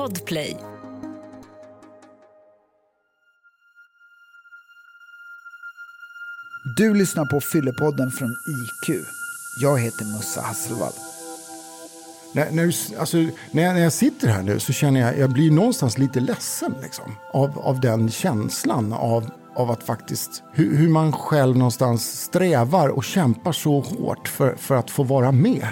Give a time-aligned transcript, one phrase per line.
[0.00, 0.56] Podplay.
[6.76, 9.04] Du lyssnar på Fyllepodden från IQ.
[9.62, 10.92] Jag heter Mussa Hasselvall.
[12.34, 12.64] När, när,
[13.00, 13.16] alltså,
[13.50, 16.74] när, jag, när jag sitter här nu så känner jag, jag blir någonstans lite ledsen
[16.82, 22.88] liksom, av, av den känslan av, av att faktiskt, hur, hur man själv någonstans strävar
[22.88, 25.68] och kämpar så hårt för, för att få vara med.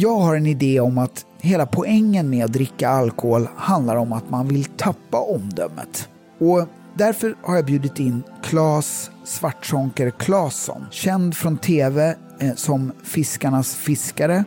[0.00, 4.30] Jag har en idé om att hela poängen med att dricka alkohol handlar om att
[4.30, 6.08] man vill tappa omdömet.
[6.38, 13.74] Och därför har jag bjudit in Claes Svartzonker Claesson, känd från tv eh, som Fiskarnas
[13.74, 14.44] fiskare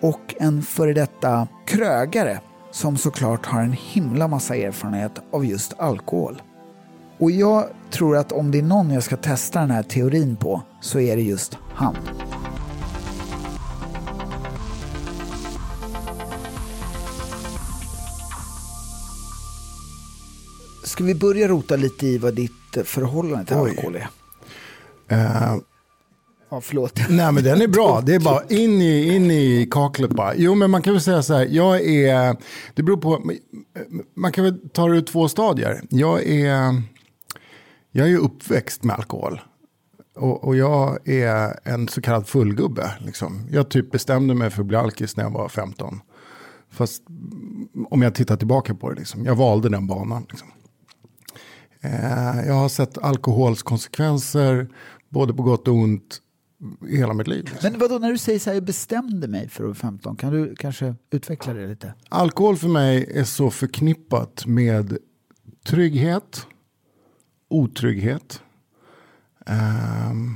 [0.00, 2.38] och en före detta krögare
[2.70, 6.42] som såklart har en himla massa erfarenhet av just alkohol.
[7.18, 10.62] Och jag tror att om det är någon jag ska testa den här teorin på
[10.80, 11.96] så är det just han.
[20.94, 22.52] Ska vi börja rota lite i vad ditt
[22.84, 23.70] förhållande till Oj.
[23.70, 24.08] alkohol är?
[25.08, 25.56] Eh,
[26.50, 27.00] Ja, förlåt.
[27.08, 30.34] Nej men den är bra, det är bara in i, in i kaklet bara.
[30.36, 32.36] Jo men man kan väl säga så här, jag är,
[32.74, 33.30] det beror på,
[34.16, 35.82] man kan väl ta det ur två stadier.
[35.88, 36.82] Jag är,
[37.90, 39.40] jag är uppväxt med alkohol.
[40.16, 42.90] Och, och jag är en så kallad fullgubbe.
[42.98, 43.48] Liksom.
[43.50, 46.00] Jag typ bestämde mig för att bli alkis när jag var 15.
[46.70, 47.02] Fast
[47.90, 50.26] om jag tittar tillbaka på det, liksom, jag valde den banan.
[50.30, 50.48] Liksom.
[51.84, 54.68] Eh, jag har sett alkohols konsekvenser,
[55.08, 56.20] både på gott och ont,
[56.88, 57.44] i hela mitt liv.
[57.44, 57.70] Liksom.
[57.70, 60.54] Men vadå, när du säger så här, jag bestämde mig för vara 15, kan du
[60.56, 61.94] kanske utveckla det lite?
[62.08, 64.98] Alkohol för mig är så förknippat med
[65.64, 66.46] trygghet,
[67.48, 68.42] otrygghet.
[69.46, 70.34] Ehm,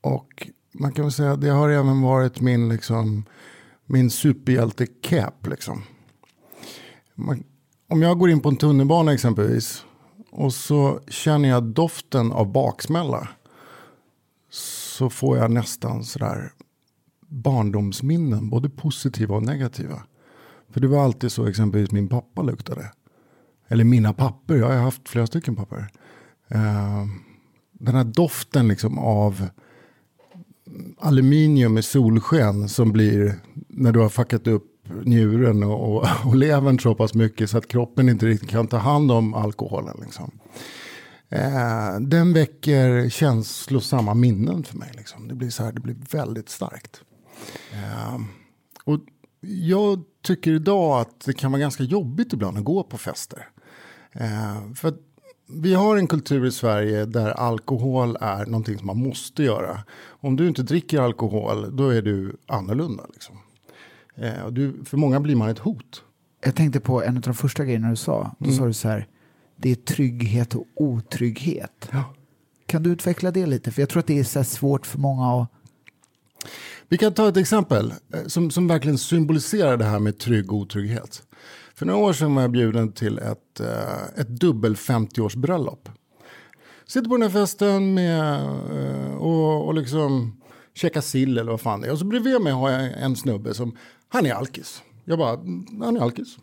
[0.00, 3.24] och man kan väl säga att det har även varit min, liksom,
[3.86, 5.46] min superhjälte-cap.
[5.46, 5.82] Liksom.
[7.14, 7.44] Man,
[7.88, 9.84] om jag går in på en tunnelbana exempelvis
[10.30, 13.28] och så känner jag doften av baksmälla
[14.50, 16.52] så får jag nästan sådär
[17.28, 20.02] barndomsminnen, både positiva och negativa.
[20.70, 22.92] För det var alltid så exempelvis min pappa luktade.
[23.68, 25.88] Eller mina papper, jag har haft flera stycken papper.
[26.48, 27.06] Eh,
[27.72, 29.48] den här doften liksom av
[30.98, 33.34] aluminium i solsken som blir
[33.68, 34.67] när du har fuckat upp
[35.04, 38.76] njuren och, och, och levern så pass mycket så att kroppen inte riktigt kan ta
[38.76, 39.96] hand om alkoholen.
[40.02, 40.30] Liksom.
[41.28, 44.90] Eh, den väcker känslosamma minnen för mig.
[44.96, 45.28] Liksom.
[45.28, 47.00] Det blir så här, det blir väldigt starkt.
[47.72, 48.18] Eh,
[48.84, 49.00] och
[49.40, 53.48] jag tycker idag att det kan vara ganska jobbigt ibland att gå på fester.
[54.12, 54.98] Eh, för att
[55.50, 59.84] vi har en kultur i Sverige där alkohol är någonting som man måste göra.
[60.06, 63.06] Om du inte dricker alkohol, då är du annorlunda.
[63.12, 63.36] Liksom.
[64.20, 66.04] Eh, du, för många blir man ett hot.
[66.44, 68.34] Jag tänkte på en av de första grejerna du sa.
[68.38, 69.06] Då sa du så här,
[69.56, 71.88] det är trygghet och otrygghet.
[71.92, 72.04] Ja.
[72.66, 73.70] Kan du utveckla det lite?
[73.70, 75.48] För jag tror att det är så svårt för många att...
[76.88, 80.58] Vi kan ta ett exempel eh, som, som verkligen symboliserar det här med trygg och
[80.58, 81.22] otrygghet.
[81.74, 85.88] För några år sedan var jag bjuden till ett, eh, ett dubbel 50-årsbröllop.
[86.86, 90.40] Sitter på den här festen med, eh, och, och liksom
[90.78, 91.92] Käka sill eller vad fan det är.
[91.92, 93.76] Och så bredvid mig har jag en snubbe som,
[94.08, 94.82] han är alkis.
[95.04, 95.36] Jag bara,
[95.84, 96.38] han är alkis.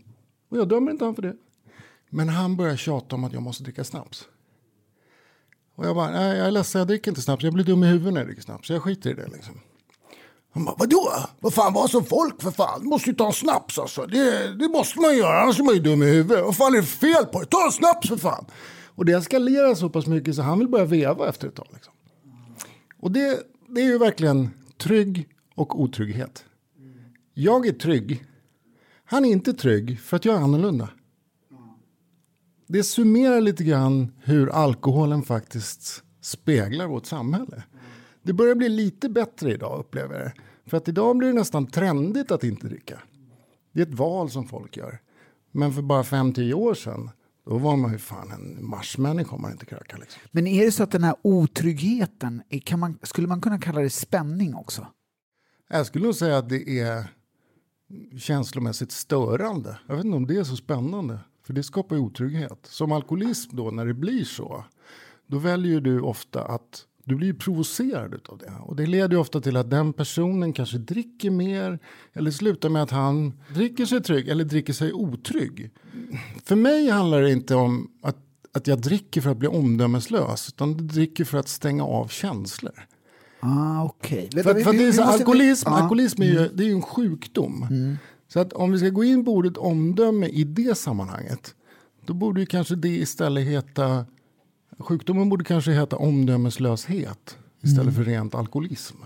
[0.50, 1.36] Och jag dömer inte han för det.
[2.10, 4.28] Men han börjar tjata om att jag måste dricka snaps.
[5.76, 7.44] Och jag bara, nej jag är ledsen, jag dricker inte snaps.
[7.44, 8.68] Jag blir dum i huvudet när jag dricker snaps.
[8.68, 9.60] Så jag skiter i det liksom.
[10.54, 11.14] Han bara, vadå?
[11.40, 12.82] Vad fan, var som folk för fan.
[12.82, 14.06] Du måste ju ta en snaps alltså.
[14.06, 16.46] Det, det måste man göra, annars är man ju dum i huvudet.
[16.46, 17.48] Vad fan är det för fel på dig?
[17.48, 18.46] Ta en snaps för fan.
[18.86, 21.68] Och det eskalerar så pass mycket så han vill börja veva efter ett tag.
[21.74, 21.94] Liksom.
[23.00, 23.40] Och det,
[23.76, 26.46] det är ju verkligen trygg och otrygghet.
[27.34, 28.26] Jag är trygg.
[29.06, 30.90] Han är inte trygg för att jag är annorlunda.
[32.68, 37.64] Det summerar lite grann hur alkoholen faktiskt speglar vårt samhälle.
[38.24, 40.32] Det börjar bli lite bättre idag upplever jag.
[40.66, 43.00] För att idag blir det nästan trendigt att inte dricka.
[43.72, 45.00] Det är ett val som folk gör.
[45.52, 47.10] Men för bara 5-10 år sedan
[47.46, 49.98] då var man ju fan en marsmänniska om man inte krökar.
[49.98, 50.22] Liksom.
[50.32, 53.90] Men är det så att den här otryggheten, kan man, skulle man kunna kalla det
[53.90, 54.88] spänning också?
[55.70, 57.08] Jag skulle nog säga att det är
[58.18, 59.80] känslomässigt störande.
[59.88, 61.20] Jag vet inte om det är så spännande.
[61.44, 62.60] För det skapar otrygghet.
[62.64, 64.64] Som alkoholism då, när det blir så.
[65.28, 68.54] Då väljer du ofta att du blir provocerad av det.
[68.62, 71.80] Och det leder ju ofta till att den personen kanske dricker mer.
[72.14, 75.72] Eller slutar med att han dricker sig trygg eller dricker sig otrygg.
[76.44, 78.18] För mig handlar det inte om att,
[78.54, 80.50] att jag dricker för att bli omdömeslös.
[80.50, 82.88] Utan jag dricker för att stänga av känslor.
[83.40, 84.30] Ah, okej.
[84.44, 85.76] För, Vi alkoholism, Ja.
[85.76, 87.68] alkoholism är ju, det är ju en sjukdom.
[88.28, 91.56] Så att om vi ska gå in på ordet omdöme i det sammanhanget.
[92.06, 94.06] Då borde ju kanske det istället heta,
[94.80, 97.94] sjukdomen borde kanske heta omdömeslöshet istället mm.
[97.94, 98.98] för rent alkoholism.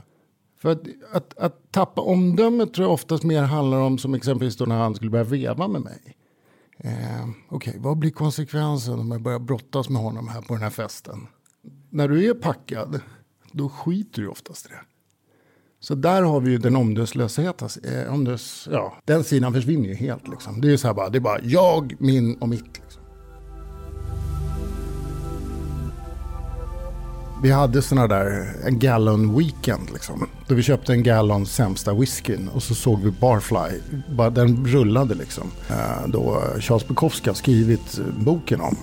[0.61, 0.81] För att,
[1.11, 4.95] att, att, tappa omdömet tror jag oftast mer handlar om som exempelvis då när han
[4.95, 6.15] skulle börja veva med mig.
[6.77, 10.63] Eh, Okej, okay, vad blir konsekvensen om jag börjar brottas med honom här på den
[10.63, 11.27] här festen?
[11.89, 13.01] När du är packad,
[13.51, 14.81] då skiter du oftast i det.
[15.79, 17.69] Så där har vi ju den omdömeslösheten.
[17.83, 20.27] Eh, omdös, ja, den sidan försvinner ju helt.
[20.27, 20.61] Liksom.
[20.61, 22.79] Det är så här bara, det är bara jag, min och mitt.
[22.83, 22.98] Liksom.
[27.41, 30.27] Vi hade såna där, en gallon weekend liksom.
[30.47, 33.79] Då vi köpte en gallon sämsta whiskyn och så såg vi Barfly.
[34.15, 35.51] Bara den rullade liksom.
[35.69, 38.77] Eh, då Charles Bukowski har skrivit boken om.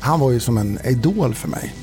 [0.00, 1.74] Han var ju som en idol för mig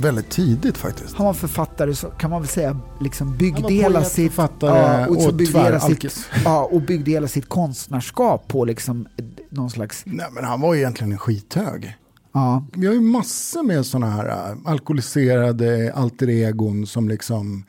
[0.00, 1.16] väldigt tidigt faktiskt.
[1.16, 4.32] Han var författare, så kan man väl säga, liksom byggde hela sitt...
[4.60, 9.06] Ja, och, och, byggde sitt, ja, och byggde hela sitt konstnärskap på liksom
[9.50, 10.02] någon slags...
[10.06, 11.96] Nej, men han var ju egentligen en skithög.
[12.36, 12.64] Ja.
[12.72, 17.64] Vi har ju massor med sådana här äh, alkoholiserade alter egon som liksom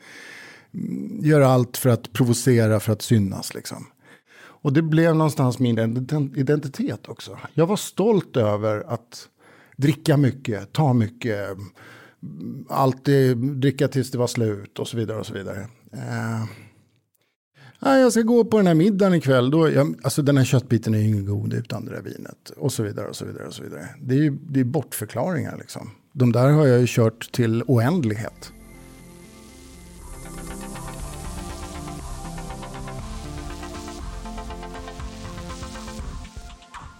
[0.74, 3.86] mm, gör allt för att provocera, för att synas liksom.
[4.40, 5.78] Och det blev någonstans min
[6.36, 7.38] identitet också.
[7.54, 9.28] Jag var stolt över att
[9.76, 15.18] dricka mycket, ta mycket, mm, alltid dricka tills det var slut och så vidare.
[15.18, 15.68] och så vidare.
[15.92, 16.44] Eh,
[17.80, 19.50] jag ska gå på den här middagen ikväll.
[19.50, 22.50] Då, jag, alltså den här köttbiten är ju ingen god utan det där vinet.
[22.56, 23.46] Och så vidare och så vidare.
[23.46, 23.88] och så vidare.
[24.00, 25.90] Det är ju det är bortförklaringar liksom.
[26.12, 28.52] De där har jag ju kört till oändlighet.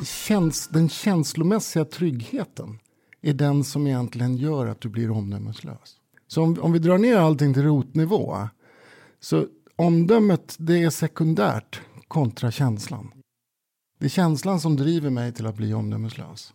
[0.05, 2.79] Käns den känslomässiga tryggheten
[3.23, 5.97] är den som egentligen gör att du blir omdömeslös.
[6.29, 8.49] Så om, om vi drar ner allting till rotnivå.
[9.21, 9.47] Så
[9.79, 13.11] omdömet det är sekundärt kontra känslan.
[14.01, 16.53] Det är känslan som driver mig till att bli omdömeslös.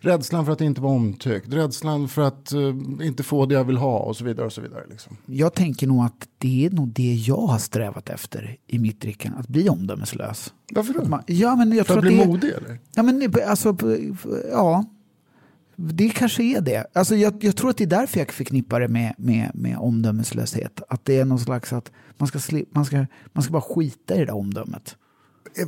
[0.00, 3.76] Rädslan för att inte vara omtyckt, rädslan för att uh, inte få det jag vill
[3.76, 4.46] ha och så vidare.
[4.46, 5.16] och så vidare liksom.
[5.26, 9.38] Jag tänker nog att det är nog det jag har strävat efter i mitt drickande,
[9.38, 10.54] att bli omdömeslös.
[10.72, 11.04] Varför då?
[11.04, 12.78] Man, ja, men jag för tror att bli det, modig eller?
[12.94, 13.76] Ja, men alltså,
[14.50, 14.84] ja,
[15.76, 16.86] det kanske är det.
[16.92, 20.80] Alltså jag, jag, tror att det är därför jag förknippar det med, med, med omdömeslöshet.
[20.88, 22.38] Att det är någon slags att man ska,
[22.70, 24.96] man ska, man ska bara skita i det där omdömet.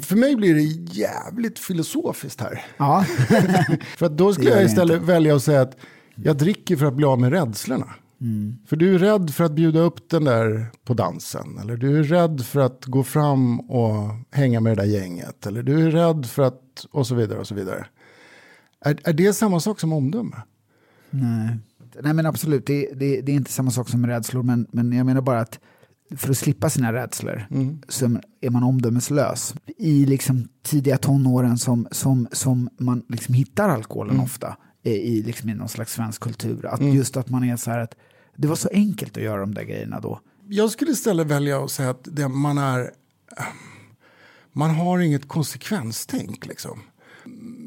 [0.03, 2.65] För mig blir det jävligt filosofiskt här.
[2.77, 3.05] Ja.
[3.97, 5.07] för då skulle jag istället inte.
[5.13, 5.77] välja att säga att
[6.15, 7.95] jag dricker för att bli av med rädslorna.
[8.21, 8.57] Mm.
[8.67, 11.59] För du är rädd för att bjuda upp den där på dansen.
[11.63, 15.47] Eller du är rädd för att gå fram och hänga med det där gänget.
[15.47, 17.87] Eller du är rädd för att och så vidare och så vidare.
[18.85, 20.37] Är, är det samma sak som omdöme?
[21.11, 21.59] Nej,
[22.03, 22.67] Nej men absolut.
[22.67, 24.43] Det, det, det är inte samma sak som rädslor.
[24.43, 25.59] Men, men jag menar bara att
[26.17, 27.83] för att slippa sina rädslor mm.
[27.89, 29.55] så är man omdömeslös.
[29.79, 34.25] I liksom tidiga tonåren som, som, som man liksom hittar alkoholen mm.
[34.25, 36.67] ofta i, liksom i någon slags svensk kultur.
[36.67, 36.95] Att mm.
[36.95, 37.95] Just att man är så här att
[38.37, 40.21] det var så enkelt att göra de där grejerna då.
[40.49, 42.91] Jag skulle istället välja att säga att det, man är
[44.53, 46.47] man har inget konsekvenstänk.
[46.47, 46.81] Liksom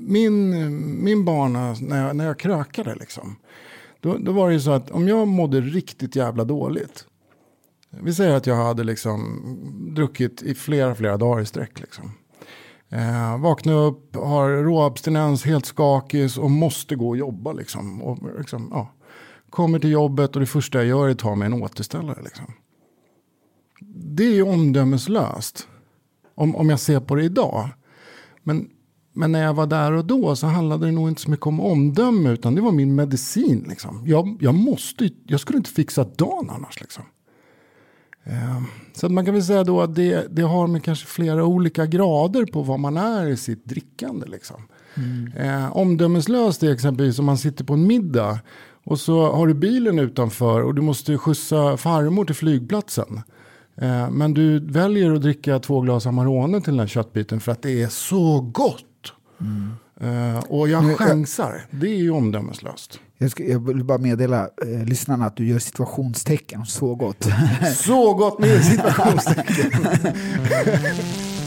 [0.07, 3.35] min, min bana när jag, när jag krökade liksom.
[3.99, 7.05] Då, då var det ju så att om jag mådde riktigt jävla dåligt.
[7.89, 9.41] Vi säger att jag hade liksom
[9.95, 11.79] druckit i flera, flera dagar i sträck.
[11.79, 12.11] Liksom.
[12.89, 17.53] Eh, vaknar upp, har råabstinens, helt skakig och måste gå och jobba.
[17.53, 18.01] Liksom.
[18.01, 18.93] Och, liksom, ja.
[19.49, 22.21] Kommer till jobbet och det första jag gör är att ta mig en återställare.
[22.23, 22.45] Liksom.
[23.95, 25.67] Det är ju omdömeslöst.
[26.35, 27.69] Om, om jag ser på det idag.
[28.43, 28.69] Men
[29.17, 31.59] men när jag var där och då så handlade det nog inte så mycket om
[31.59, 33.65] omdöme utan det var min medicin.
[33.69, 34.03] Liksom.
[34.05, 36.81] Jag, jag, måste, jag skulle inte fixa dagen annars.
[36.81, 37.03] Liksom.
[38.23, 38.61] Eh,
[38.93, 42.45] så man kan väl säga då att det, det har med kanske flera olika grader
[42.45, 44.27] på vad man är i sitt drickande.
[44.27, 44.61] Liksom.
[44.95, 45.31] Mm.
[45.37, 48.39] Eh, omdömeslöst är exempelvis om man sitter på en middag
[48.85, 53.21] och så har du bilen utanför och du måste skjutsa farmor till flygplatsen.
[53.81, 57.61] Eh, men du väljer att dricka två glas Amarone till den här köttbiten för att
[57.61, 58.85] det är så gott.
[59.39, 59.71] Mm.
[60.01, 61.61] Uh, och jag chansar.
[61.71, 62.99] Det är ju omdömeslöst.
[63.17, 66.65] Jag, ska, jag vill bara meddela eh, lyssnarna att du gör situationstecken.
[66.65, 67.27] Så gott.
[67.75, 69.71] så gott med situationstecken.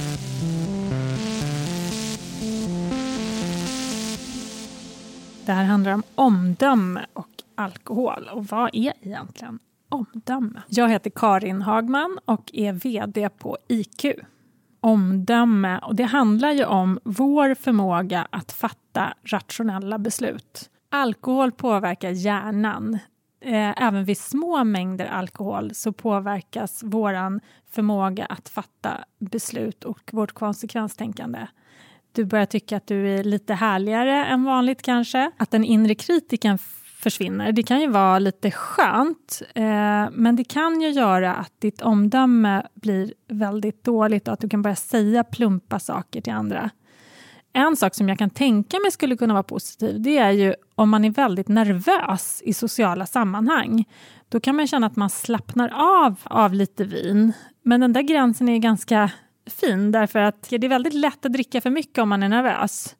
[5.47, 8.30] Det här handlar om omdöme och alkohol.
[8.32, 10.62] Och vad är egentligen omdöme?
[10.68, 14.04] Jag heter Karin Hagman och är vd på IQ
[14.80, 15.78] omdöme.
[15.78, 20.70] Och det handlar ju om vår förmåga att fatta rationella beslut.
[20.90, 22.99] Alkohol påverkar hjärnan
[23.40, 30.32] eh, även vid små mängder alkohol så påverkas vår förmåga att fatta beslut och vårt
[30.32, 31.46] konsekvenstänkande.
[32.12, 35.30] Du börjar tycka att du är lite härligare än vanligt kanske.
[35.37, 36.58] Att den inre kritiken
[37.00, 37.52] försvinner.
[37.52, 42.62] Det kan ju vara lite skönt, eh, men det kan ju göra att ditt omdöme
[42.75, 46.71] blir väldigt dåligt och att du kan börja säga plumpa saker till andra.
[47.52, 50.90] En sak som jag kan tänka mig skulle kunna vara positiv, det är ju om
[50.90, 53.85] man är väldigt nervös i sociala sammanhang.
[54.28, 57.33] Då kan man känna att man slappnar av av lite vin.
[57.62, 59.11] Men den där gränsen är ganska
[59.47, 62.97] fin, därför att det är väldigt lätt att dricka för mycket om man är nervös.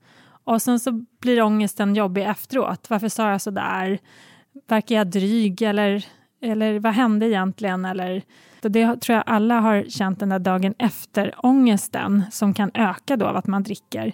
[0.50, 2.90] Och sen så blir ångesten jobbig efteråt.
[2.90, 3.99] Varför sa jag så där?
[4.69, 6.04] Verkar jag dryg eller,
[6.42, 7.85] eller vad hände egentligen?
[7.85, 8.23] Eller,
[8.61, 13.37] det tror jag alla har känt den där dagen efter-ångesten som kan öka då av
[13.37, 14.12] att man dricker.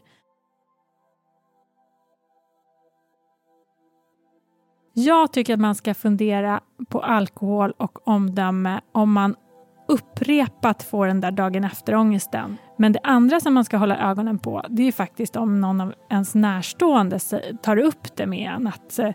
[4.95, 9.37] Jag tycker att man ska fundera på alkohol och omdöme om man
[9.89, 12.57] upprepat får den där dagen efter-ångesten.
[12.77, 15.95] Men det andra som man ska hålla ögonen på det är faktiskt om någon av
[16.11, 17.19] ens närstående
[17.63, 18.67] tar upp det med en.
[18.67, 19.11] Att eh,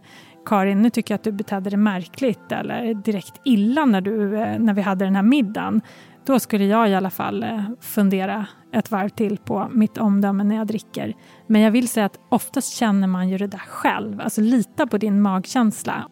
[0.46, 4.60] Karin, nu tycker jag att du betedde dig märkligt eller direkt illa när, du, eh,
[4.60, 5.82] när vi hade den här middagen.
[6.26, 10.56] Då skulle jag i alla fall eh, fundera ett varv till på mitt omdöme när
[10.56, 11.14] jag dricker.
[11.48, 14.22] Men jag vill säga att oftast känner man ju det där själv.
[14.22, 16.08] Alltså lita på din magkänsla.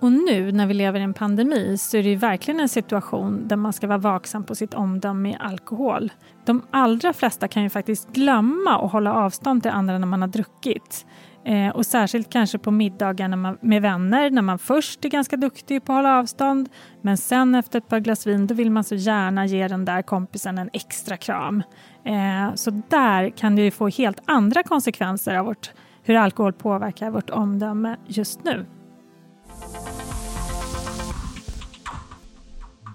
[0.00, 3.56] Och nu när vi lever i en pandemi så är det verkligen en situation där
[3.56, 6.12] man ska vara vaksam på sitt omdöme i alkohol.
[6.44, 10.28] De allra flesta kan ju faktiskt glömma att hålla avstånd till andra när man har
[10.28, 11.06] druckit.
[11.44, 15.92] Eh, och särskilt kanske på middagar med vänner när man först är ganska duktig på
[15.92, 16.68] att hålla avstånd
[17.02, 20.02] men sen efter ett par glas vin då vill man så gärna ge den där
[20.02, 21.62] kompisen en extra kram.
[22.04, 25.70] Eh, så där kan det ju få helt andra konsekvenser av vårt,
[26.02, 28.66] hur alkohol påverkar vårt omdöme just nu.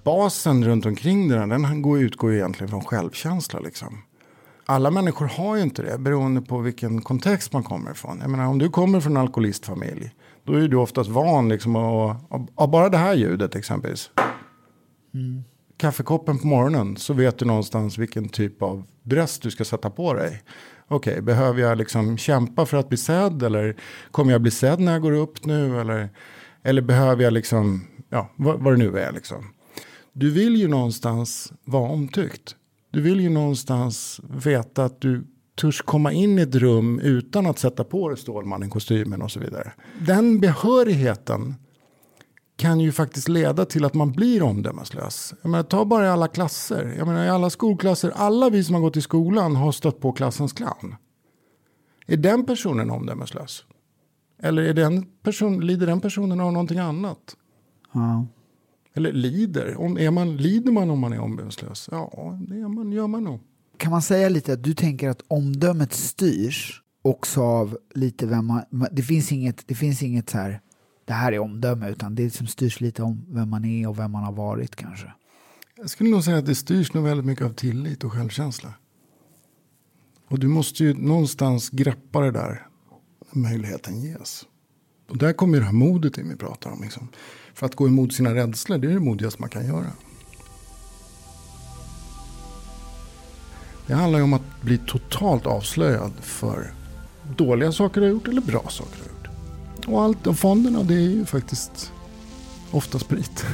[0.04, 3.60] Basen runt omkring den, den går, utgår egentligen från självkänsla.
[3.60, 4.02] Liksom.
[4.66, 8.20] Alla människor har ju inte det beroende på vilken kontext man kommer ifrån.
[8.22, 10.12] Jag menar, om du kommer från en alkoholistfamilj
[10.44, 11.76] då är du oftast van liksom,
[12.56, 14.10] av bara det här ljudet exempelvis.
[15.14, 15.44] Mm.
[15.78, 20.14] Kaffekoppen på morgonen så vet du någonstans vilken typ av dress du ska sätta på
[20.14, 20.44] dig.
[20.88, 23.76] Okej, okay, behöver jag liksom kämpa för att bli sedd eller
[24.12, 25.82] kommer jag bli sedd när jag går upp nu?
[25.82, 26.10] Eller,
[26.64, 29.54] eller behöver jag liksom, ja, vad, vad det nu är liksom.
[30.14, 32.56] Du vill ju någonstans vara omtyckt.
[32.92, 37.60] Du vill ju någonstans veta att du törs komma in i ett rum utan att
[37.60, 39.74] sätta på dig Stålmannen-kostymen och så vidare.
[40.00, 41.56] Den behörigheten
[42.56, 45.34] kan ju faktiskt leda till att man blir omdömeslös.
[45.42, 46.96] Jag menar, ta bara i alla klasser.
[46.98, 50.12] Jag menar, I alla skolklasser, alla vi som har gått i skolan har stött på
[50.12, 50.96] klassens clown.
[52.08, 53.66] Är den personen omdömeslös?
[54.42, 57.36] Eller är den person, lider den personen av någonting annat?
[57.94, 58.26] Ja.
[58.94, 59.76] Eller lider.
[59.78, 61.90] Om, är man, lider man om man är omdömeslös?
[61.92, 63.40] Ja, det är man, gör man nog.
[63.78, 68.64] Kan man säga lite att du tänker att omdömet styrs också av lite vem man...
[68.92, 70.62] Det finns inget, det finns inget så här,
[71.06, 74.12] det här är omdöme, utan det som styrs lite om vem man är och vem
[74.12, 75.14] man har varit kanske.
[75.78, 78.74] Jag skulle nog säga att det styrs nog väldigt mycket av tillit och självkänsla.
[80.28, 82.68] Och du måste ju någonstans greppa det där
[83.32, 84.46] när möjligheten ges.
[85.14, 86.82] Och där kommer det här modet in vi pratar om.
[86.82, 87.08] Liksom.
[87.54, 89.92] För att gå emot sina rädslor, det är det modigaste man kan göra.
[93.88, 96.74] Det handlar ju om att bli totalt avslöjad för
[97.38, 99.88] dåliga saker du har gjort eller bra saker du har gjort.
[99.88, 101.92] Och allt, och fonderna det är ju faktiskt
[102.72, 103.46] ofta sprit.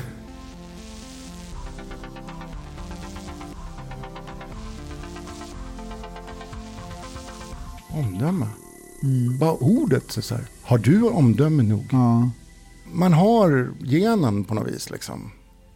[7.89, 8.47] Omdöme.
[9.03, 9.37] Mm.
[9.37, 10.11] Bara ordet.
[10.11, 10.58] Så här.
[10.69, 11.85] Har du omdöme nog?
[11.91, 12.29] Ja
[12.91, 14.89] man har genen på något vis.
[14.89, 15.31] Liksom.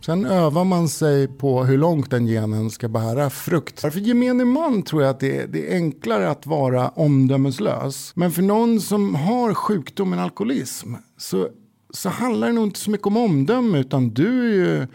[0.05, 3.79] Sen övar man sig på hur långt den genen ska bära frukt.
[3.79, 8.11] För gemene man tror jag att det är, det är, enklare att vara omdömeslös.
[8.15, 11.49] Men för någon som har sjukdomen alkoholism så,
[11.89, 14.87] så handlar det nog inte så mycket om omdöme utan du är ju,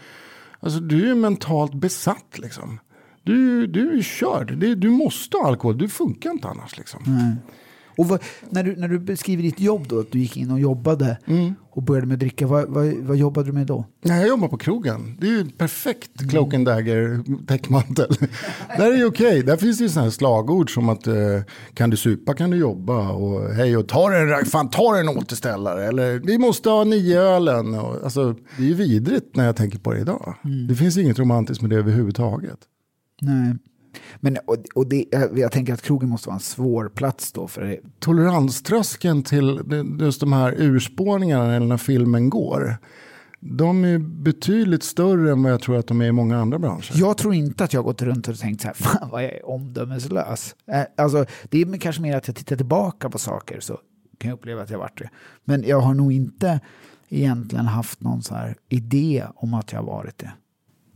[0.59, 2.37] alltså, du är mentalt besatt.
[2.37, 2.79] Liksom.
[3.23, 4.57] Du, du är körd.
[4.77, 5.77] Du, måste ha alkohol.
[5.77, 6.77] Du funkar inte annars.
[6.77, 7.03] Liksom.
[7.07, 7.35] Mm.
[7.99, 10.59] Och vad, när, du, när du beskriver ditt jobb då, att du gick in och
[10.59, 11.53] jobbade mm.
[11.71, 13.85] och började med att dricka, vad, vad, vad jobbade du med då?
[14.01, 15.17] Nej, jag jobbar på krogen.
[15.19, 18.15] Det är ju en perfekt cloak and dagger täckmantel.
[18.77, 19.27] där är ju okej.
[19.27, 19.41] Okay.
[19.41, 21.15] Där finns det ju sådana här slagord som att eh,
[21.73, 25.87] kan du supa kan du jobba och hej och ta en, fan, ta en återställare
[25.87, 27.75] eller vi måste ha nio ölen.
[27.75, 30.35] Och, alltså, det är ju vidrigt när jag tänker på det idag.
[30.45, 30.67] Mm.
[30.67, 32.59] Det finns inget romantiskt med det överhuvudtaget.
[33.21, 33.55] Nej.
[34.19, 35.05] Men, och, och det,
[35.35, 37.47] jag tänker att krogen måste vara en svår plats då.
[37.47, 37.79] För det.
[37.99, 39.61] Toleranströskeln till
[39.99, 42.77] just de här urspårningarna eller när filmen går.
[43.39, 46.91] De är betydligt större än vad jag tror att de är i många andra branscher.
[46.93, 49.49] Jag tror inte att jag gått runt och tänkt så här, fan vad jag är
[49.49, 50.55] omdömeslös.
[50.71, 53.79] Eh, alltså, det är kanske mer att jag tittar tillbaka på saker så
[54.17, 55.09] kan jag uppleva att jag varit det.
[55.45, 56.59] Men jag har nog inte
[57.09, 60.31] egentligen haft någon så här idé om att jag har varit det.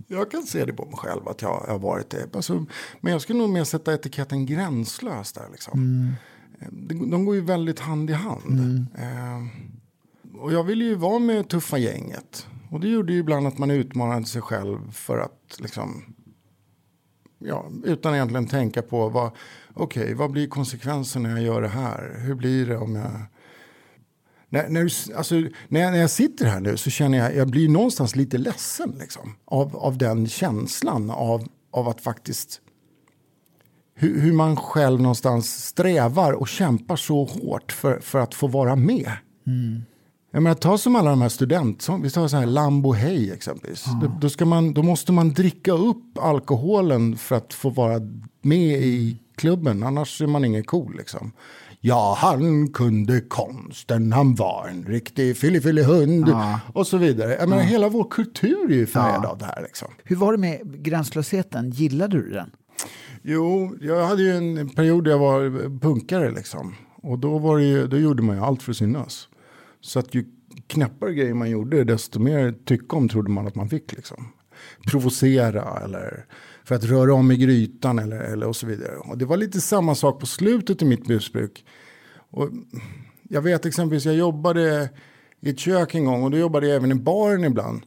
[0.07, 2.35] Jag kan se det på mig själv att jag har varit det.
[2.35, 2.65] Alltså,
[3.01, 5.49] men jag skulle nog mer sätta etiketten gränslös där.
[5.51, 5.79] Liksom.
[5.79, 6.13] Mm.
[6.71, 8.59] De, de går ju väldigt hand i hand.
[8.59, 8.87] Mm.
[8.97, 12.47] Eh, och jag ville ju vara med tuffa gänget.
[12.71, 16.15] Och det gjorde ju ibland att man utmanade sig själv för att liksom.
[17.39, 19.31] Ja, utan egentligen tänka på vad.
[19.73, 22.15] Okej, okay, vad blir konsekvensen när jag gör det här?
[22.19, 23.11] Hur blir det om jag
[24.53, 24.81] när, när,
[25.17, 25.35] alltså,
[25.67, 28.95] när, jag, när jag sitter här nu så känner jag, jag blir någonstans lite ledsen
[28.99, 32.61] liksom, av, av den känslan av, av att faktiskt
[33.95, 38.75] hur, hur, man själv någonstans strävar och kämpar så hårt för, för att få vara
[38.75, 39.11] med.
[39.47, 39.81] Mm.
[40.31, 43.87] Jag menar, ta som alla de här student, vi tar så här Lambo Hey exempelvis.
[43.87, 43.99] Mm.
[43.99, 47.99] Då, då, ska man, då måste man dricka upp alkoholen för att få vara
[48.41, 51.31] med i klubben, annars är man ingen cool liksom.
[51.85, 56.59] Ja, han kunde konsten, han var en riktig fillifillihund ja.
[56.73, 57.35] och så vidare.
[57.39, 57.69] Jag menar, ja.
[57.69, 59.29] hela vår kultur är ju färgad ja.
[59.29, 59.61] av det här.
[59.61, 59.87] Liksom.
[60.03, 61.69] Hur var det med gränslösheten?
[61.69, 62.51] Gillade du den?
[63.21, 66.75] Jo, jag hade ju en period där jag var punkare liksom.
[66.95, 69.27] Och då, var ju, då gjorde man ju allt för att synas.
[69.81, 70.25] Så att ju
[70.67, 73.93] knäppare grejer man gjorde, desto mer tycka om trodde man att man fick.
[73.93, 74.27] Liksom.
[74.87, 76.25] Provocera eller
[76.63, 78.95] för att röra om i grytan eller, eller och så vidare.
[78.97, 81.65] Och det var lite samma sak på slutet i mitt busbruk.
[82.31, 82.49] Och
[83.29, 84.89] jag vet exempelvis, jag jobbade
[85.41, 87.81] i ett kök en gång och då jobbade jag även i baren ibland.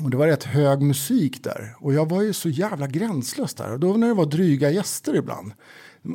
[0.00, 1.76] Och det var rätt hög musik där.
[1.80, 3.72] Och jag var ju så jävla gränslös där.
[3.72, 5.52] Och då när det var dryga gäster ibland.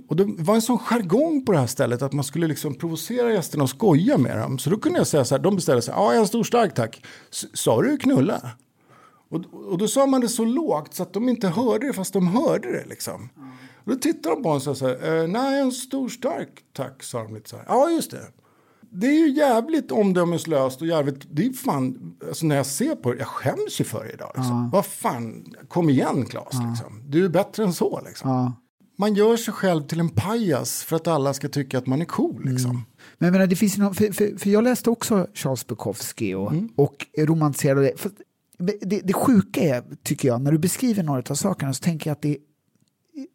[0.08, 3.32] Och det var en sån jargong på det här stället att man skulle liksom provocera
[3.34, 4.60] gästerna och skoja med dem.
[4.60, 6.74] Så då kunde jag säga så här, de beställde så här, ja en stor stark
[6.74, 7.06] tack.
[7.54, 8.52] Sa du knulla?
[9.32, 12.14] Och, och då sa man det så lågt så att de inte hörde det fast
[12.14, 13.30] de hörde det liksom.
[13.38, 13.50] Mm.
[13.84, 17.24] Och då tittade de på honom och sa eh, nej en stor stark tack sa
[17.24, 17.66] de lite så här.
[17.68, 18.28] Ja just det.
[18.94, 23.12] Det är ju jävligt omdömeslöst och jävligt, det är fan, alltså när jag ser på
[23.12, 24.32] det, jag skäms ju för det idag.
[24.36, 24.56] Liksom.
[24.56, 24.70] Ja.
[24.74, 26.70] Vad fan, kom igen Claes, ja.
[26.70, 27.04] liksom.
[27.08, 28.54] du är bättre än så liksom.
[28.98, 32.06] Man gör sig själv till en pajas för att alla ska tycka att man är
[32.06, 32.46] cool.
[32.46, 32.72] Liksom.
[32.72, 32.82] Mm.
[33.18, 36.52] Men jag, menar, det finns någon, för, för, för, jag läste också Charles Bukowski och,
[36.52, 36.70] mm.
[36.76, 37.98] och romantiserade det.
[38.62, 42.16] Det, det sjuka är, tycker jag, när du beskriver några av sakerna så tänker jag
[42.16, 42.38] att det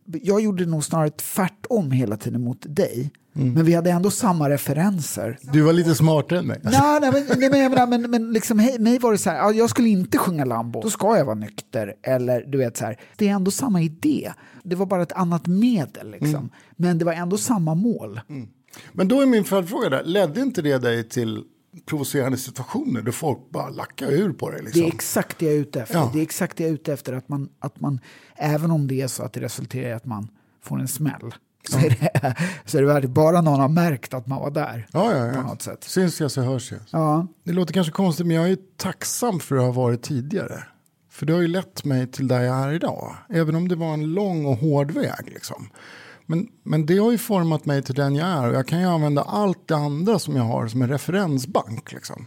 [0.06, 3.10] jag gjorde nog snarare tvärtom hela tiden mot dig.
[3.36, 3.52] Mm.
[3.52, 5.38] Men vi hade ändå samma referenser.
[5.40, 6.60] Du var lite smartare än mig.
[6.62, 9.30] Nej, nej, men, nej, men, jag menar, men, men liksom, hej, mig var det så
[9.30, 11.94] här, jag skulle inte sjunga Lambo, då ska jag vara nykter.
[12.02, 14.32] Eller du vet så här, det är ändå samma idé.
[14.62, 16.34] Det var bara ett annat medel liksom.
[16.34, 16.50] Mm.
[16.76, 18.20] Men det var ändå samma mål.
[18.28, 18.48] Mm.
[18.92, 21.44] Men då är min följdfråga där, ledde inte det dig till
[21.84, 24.62] provocerande situationer där folk bara lackar ur på det.
[24.62, 24.80] Liksom.
[24.80, 25.98] Det är exakt det jag är ute efter.
[25.98, 26.10] Ja.
[26.12, 27.12] Det är exakt det jag är ute efter.
[27.12, 28.00] Att man, att man,
[28.36, 30.28] även om det är så att det resulterar i att man
[30.62, 31.34] får en smäll
[31.70, 32.34] så är det,
[32.64, 34.86] så är det värt bara någon har märkt att man var där.
[34.92, 35.34] Ja, ja, ja.
[35.34, 35.84] På något sätt.
[35.84, 36.80] Syns jag så hörs jag.
[36.90, 37.26] Ja.
[37.44, 40.64] Det låter kanske konstigt men jag är tacksam för att ha varit tidigare.
[41.10, 43.16] För det har ju lett mig till där jag är idag.
[43.28, 45.24] Även om det var en lång och hård väg.
[45.24, 45.68] Liksom.
[46.26, 48.86] Men, men det har ju format mig till den jag är och jag kan ju
[48.86, 51.92] använda allt det andra som jag har som en referensbank.
[51.92, 52.26] Liksom.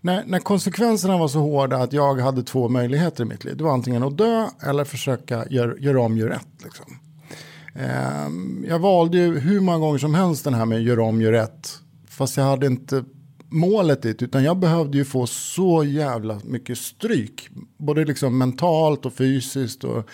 [0.00, 3.56] När, när konsekvenserna var så hårda att jag hade två möjligheter i mitt liv.
[3.56, 6.64] Det var antingen att dö eller försöka göra gör om, gör rätt.
[6.64, 6.98] Liksom.
[7.74, 11.32] Eh, jag valde ju hur många gånger som helst den här med gör om, gör
[11.32, 11.78] rätt.
[12.08, 13.04] Fast jag hade inte
[13.50, 17.48] målet dit, utan jag behövde ju få så jävla mycket stryk.
[17.76, 19.84] Både liksom mentalt och fysiskt.
[19.84, 20.08] Och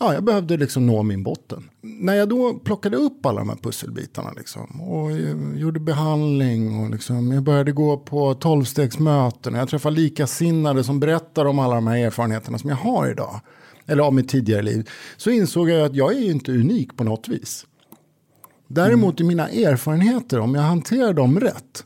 [0.00, 1.70] ja, jag behövde liksom nå min botten.
[1.80, 6.90] När jag då plockade upp alla de här pusselbitarna liksom, och eh, gjorde behandling och
[6.90, 9.54] liksom, jag började gå på tolvstegsmöten.
[9.54, 13.40] Jag träffade likasinnade som berättar om alla de här erfarenheterna som jag har idag.
[13.86, 14.88] Eller av mitt tidigare liv.
[15.16, 17.66] Så insåg jag att jag är ju inte unik på något vis.
[18.68, 21.84] Däremot i mina erfarenheter, om jag hanterar dem rätt.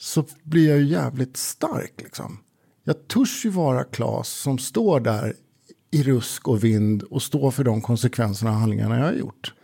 [0.00, 2.38] Så blir jag ju jävligt stark liksom.
[2.84, 5.34] Jag törs ju vara Klas som står där
[5.90, 9.54] i rusk och vind och stå för de konsekvenserna och handlingarna jag har gjort.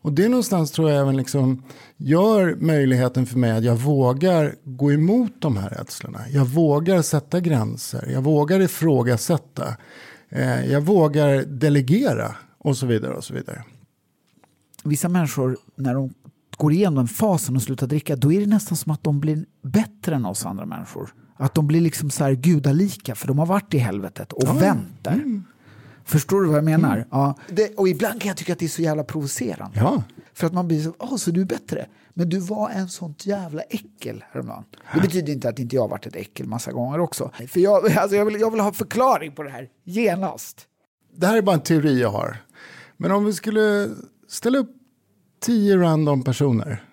[0.00, 1.62] Och det någonstans tror jag även liksom
[1.96, 6.20] gör möjligheten för mig att jag vågar gå emot de här rädslorna.
[6.28, 9.76] Jag vågar sätta gränser, jag vågar ifrågasätta,
[10.28, 13.14] eh, jag vågar delegera och så vidare.
[13.14, 13.64] och så vidare.
[14.84, 16.14] Vissa människor, när de
[16.56, 19.44] går igenom den fasen och slutar dricka, då är det nästan som att de blir
[19.62, 21.14] bättre än oss andra människor.
[21.36, 24.52] Att de blir liksom så här gudalika, för de har varit i helvetet och ja.
[24.52, 25.12] vänt där.
[25.12, 25.44] Mm.
[26.08, 27.06] Förstår du vad jag menar?
[27.10, 27.34] Ja.
[27.48, 29.78] Det, och ibland kan jag tycka att det är så jävla provocerande.
[29.78, 30.02] Ja.
[30.32, 31.86] För att man blir så, åh, så du är bättre.
[32.14, 34.64] Men du var en sånt jävla äckel häromdagen.
[34.94, 37.30] Det betyder inte att inte jag varit ett äckel massa gånger också.
[37.48, 40.66] För jag, alltså jag, vill, jag vill ha förklaring på det här, genast.
[41.16, 42.36] Det här är bara en teori jag har.
[42.96, 43.90] Men om vi skulle
[44.28, 44.70] ställa upp
[45.40, 46.84] tio random personer.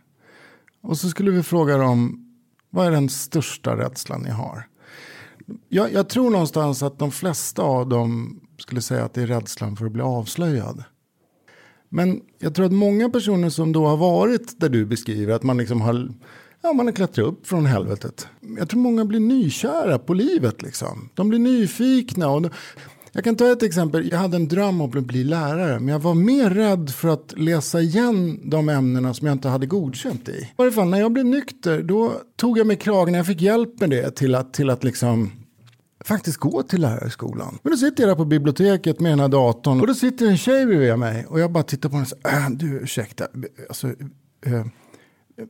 [0.82, 2.28] Och så skulle vi fråga dem,
[2.70, 4.68] vad är den största rädslan ni har?
[5.70, 9.76] Jag, jag tror någonstans att de flesta av dem skulle säga att det är rädslan
[9.76, 10.84] för att bli avslöjad.
[11.90, 15.58] Men jag tror att många personer som då har varit där du beskriver att man
[15.58, 16.14] liksom har,
[16.62, 18.28] ja, man har klättrat upp från helvetet.
[18.58, 21.10] Jag tror många blir nykära på livet liksom.
[21.14, 22.30] De blir nyfikna.
[22.30, 22.46] Och
[23.12, 24.10] jag kan ta ett exempel.
[24.12, 25.80] Jag hade en dröm om att bli lärare.
[25.80, 29.66] Men jag var mer rädd för att läsa igen de ämnena som jag inte hade
[29.66, 30.32] godkänt i.
[30.32, 33.14] I varje fall när jag blev nykter då tog jag mig kragen.
[33.14, 35.32] Jag fick hjälp med det till att, till att liksom
[36.06, 37.60] faktiskt gå till lärarskolan.
[37.64, 40.38] Men då sitter jag där på biblioteket med den här datorn och då sitter en
[40.38, 43.28] tjej bredvid mig och jag bara tittar på henne och säger, äh, du ursäkta,
[43.70, 43.88] alltså,
[44.46, 44.66] äh,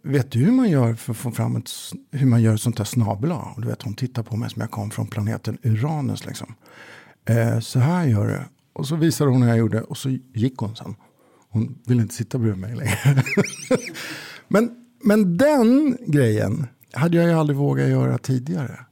[0.03, 1.69] vet du hur man gör för att få fram ett,
[2.11, 4.61] hur man gör ett sånt här snabel Och du vet hon tittar på mig som
[4.61, 6.55] jag kom från planeten Uranus liksom.
[7.25, 8.39] Äh, så här gör du.
[8.73, 10.95] Och så visade hon hur jag gjorde och så gick hon sen.
[11.49, 13.23] Hon ville inte sitta bredvid mig längre.
[14.47, 14.71] men,
[15.03, 18.85] men den grejen hade jag ju aldrig vågat göra tidigare.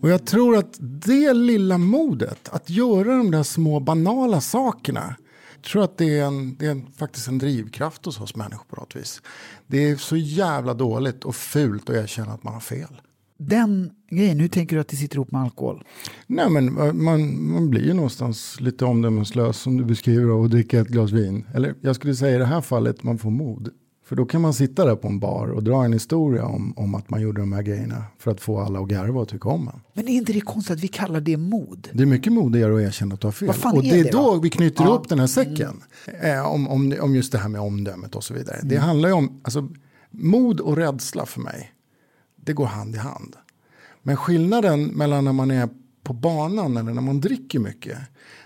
[0.00, 5.16] Och jag tror att det lilla modet, att göra de där små banala sakerna,
[5.54, 8.64] jag tror att det är, en, det är en, faktiskt en drivkraft hos oss människor
[8.64, 9.22] på något vis.
[9.66, 13.00] Det är så jävla dåligt och fult att erkänna att man har fel.
[13.38, 15.84] Den grejen, hur tänker du att det sitter ihop med alkohol?
[16.26, 20.80] Nej men man, man blir ju någonstans lite omdömeslös som du beskriver av att dricka
[20.80, 21.46] ett glas vin.
[21.54, 23.68] Eller jag skulle säga i det här fallet man får mod.
[24.10, 26.94] För då kan man sitta där på en bar och dra en historia om, om
[26.94, 29.68] att man gjorde de här grejerna för att få alla att garva och tycka om
[29.68, 29.80] en.
[29.92, 31.88] Men är inte det konstigt att vi kallar det mod?
[31.92, 33.48] Det är mycket modigare att erkänna att du har fel.
[33.48, 34.90] och det är, det, då vi knyter ja.
[34.90, 35.82] upp den här säcken.
[36.06, 36.38] Mm.
[36.38, 38.56] Eh, om, om, om just det här med omdömet och så vidare.
[38.56, 38.68] Mm.
[38.68, 39.68] Det handlar ju om, alltså,
[40.10, 41.72] mod och rädsla för mig,
[42.36, 43.36] det går hand i hand.
[44.02, 45.68] Men skillnaden mellan när man är
[46.02, 47.98] på banan eller när man dricker mycket,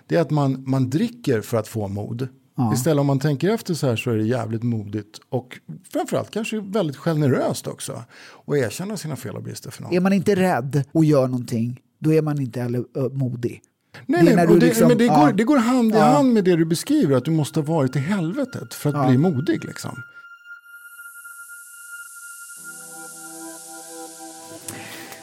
[0.07, 2.29] det är att man, man dricker för att få mod.
[2.57, 2.75] Ja.
[2.75, 5.61] Istället om man tänker efter så här så är det jävligt modigt och
[5.93, 8.05] framförallt kanske väldigt generöst också.
[8.31, 9.93] Och erkänna sina fel och brister för någon.
[9.93, 13.63] Är man inte rädd och gör någonting, då är man inte heller modig.
[14.07, 16.57] Nej, det nej, det, liksom, men det, går, det går hand i hand med det
[16.57, 19.09] du beskriver, att du måste ha varit i helvetet för att ja.
[19.09, 19.65] bli modig.
[19.65, 20.03] Liksom.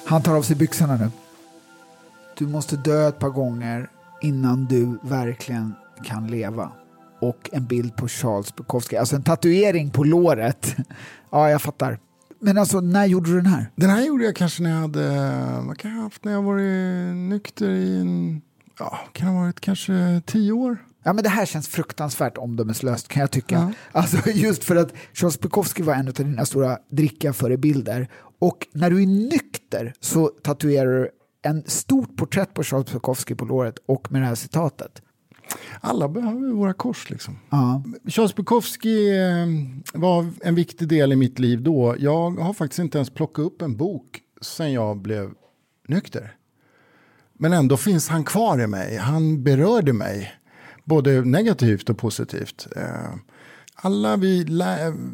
[0.05, 1.09] Han tar av sig byxorna nu.
[2.37, 3.89] Du måste dö ett par gånger
[4.21, 6.71] innan du verkligen kan leva
[7.21, 8.97] och en bild på Charles Bukowski.
[8.97, 10.75] Alltså en tatuering på låret.
[11.31, 11.99] ja, jag fattar.
[12.39, 13.71] Men alltså, när gjorde du den här?
[13.75, 15.09] Den här gjorde jag kanske när jag hade,
[15.67, 18.41] vad kan jag ha haft när jag varit nykter i en,
[18.79, 20.77] ja, kan ha varit kanske tio år.
[21.03, 23.55] Ja, men det här känns fruktansvärt omdömeslöst kan jag tycka.
[23.55, 23.99] Ja.
[23.99, 28.07] Alltså, just för att Charles Bukowski var en av dina stora dricka-förebilder.
[28.39, 31.09] Och när du är nykter så tatuerar du
[31.43, 35.01] en stort porträtt på Charles Bukowski på låret och med det här citatet.
[35.81, 37.09] Alla behöver våra kors.
[37.09, 37.39] Liksom.
[37.49, 37.83] Ja.
[38.07, 39.47] Charles Bukowski eh,
[39.99, 41.95] var en viktig del i mitt liv då.
[41.99, 45.31] Jag har faktiskt inte ens plockat upp en bok sen jag blev
[45.87, 46.35] nykter.
[47.33, 48.97] Men ändå finns han kvar i mig.
[48.97, 50.33] Han berörde mig.
[50.83, 52.67] Både negativt och positivt.
[52.75, 53.15] Eh,
[53.75, 54.43] alla vi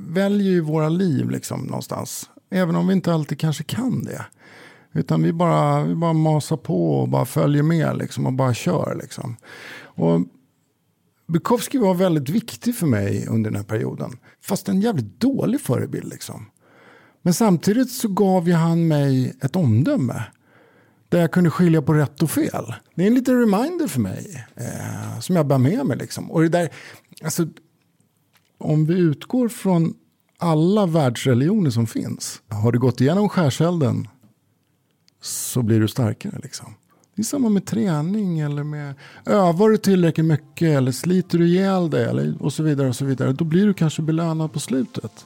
[0.10, 2.30] väljer ju våra liv liksom någonstans.
[2.50, 4.26] Även om vi inte alltid kanske kan det.
[4.93, 8.97] Utan vi bara, vi bara masar på och bara följer med liksom, och bara kör.
[9.02, 9.36] Liksom.
[9.82, 10.21] Och
[11.28, 14.17] Bukowski var väldigt viktig för mig under den här perioden.
[14.41, 16.45] Fast en jävligt dålig förebild liksom.
[17.21, 20.23] Men samtidigt så gav ju han mig ett omdöme.
[21.10, 22.73] Där jag kunde skilja på rätt och fel.
[22.95, 24.45] Det är en liten reminder för mig.
[24.56, 26.32] Eh, som jag bär med mig liksom.
[26.32, 26.69] Och det där,
[27.23, 27.47] alltså,
[28.58, 29.93] om vi utgår från
[30.38, 32.41] alla världsreligioner som finns.
[32.50, 34.08] Har du gått igenom skärselden
[35.28, 36.74] så blir du starkare liksom.
[37.16, 41.90] Det är samma med träning eller med övar du tillräckligt mycket eller sliter du ihjäl
[41.90, 43.34] dig eller, och så vidare och så vidare.
[43.34, 45.26] Då blir du kanske belönad på slutet.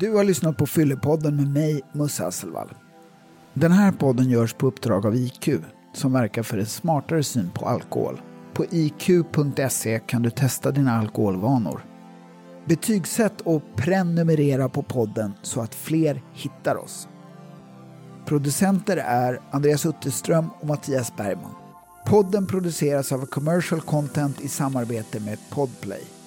[0.00, 2.68] Du har lyssnat på Fyllepodden med mig, Musse Hasselvall.
[3.54, 5.48] Den här podden görs på uppdrag av IQ
[5.94, 8.20] som verkar för en smartare syn på alkohol.
[8.54, 11.84] På iq.se kan du testa dina alkoholvanor.
[12.66, 17.08] Betygsätt och prenumerera på podden så att fler hittar oss.
[18.26, 21.54] Producenter är Andreas Utterström och Mattias Bergman.
[22.06, 26.21] Podden produceras av Commercial Content i samarbete med Podplay.